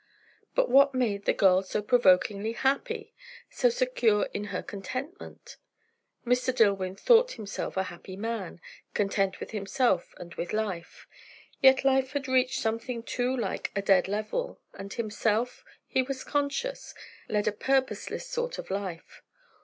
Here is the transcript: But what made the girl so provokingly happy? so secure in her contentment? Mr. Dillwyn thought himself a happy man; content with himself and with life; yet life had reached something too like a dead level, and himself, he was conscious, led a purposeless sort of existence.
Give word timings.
But 0.55 0.67
what 0.71 0.95
made 0.95 1.25
the 1.25 1.31
girl 1.33 1.61
so 1.61 1.79
provokingly 1.79 2.53
happy? 2.53 3.13
so 3.51 3.69
secure 3.69 4.27
in 4.33 4.45
her 4.45 4.63
contentment? 4.63 5.57
Mr. 6.25 6.51
Dillwyn 6.55 6.95
thought 6.95 7.33
himself 7.33 7.77
a 7.77 7.83
happy 7.83 8.15
man; 8.15 8.59
content 8.95 9.39
with 9.39 9.51
himself 9.51 10.15
and 10.17 10.33
with 10.33 10.53
life; 10.53 11.05
yet 11.61 11.85
life 11.85 12.13
had 12.13 12.27
reached 12.27 12.59
something 12.59 13.03
too 13.03 13.37
like 13.37 13.71
a 13.75 13.81
dead 13.83 14.07
level, 14.07 14.59
and 14.73 14.91
himself, 14.91 15.63
he 15.85 16.01
was 16.01 16.23
conscious, 16.23 16.95
led 17.29 17.47
a 17.47 17.51
purposeless 17.51 18.27
sort 18.27 18.57
of 18.57 18.71
existence. 18.71 19.21